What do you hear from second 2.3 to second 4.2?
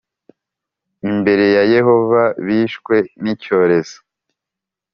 bishwe n’icyorezo